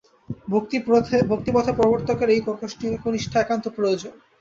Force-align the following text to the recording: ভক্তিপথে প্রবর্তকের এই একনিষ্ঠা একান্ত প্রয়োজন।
ভক্তিপথে 1.31 1.71
প্রবর্তকের 1.79 2.29
এই 2.35 2.41
একনিষ্ঠা 2.95 3.37
একান্ত 3.41 3.65
প্রয়োজন। 3.77 4.13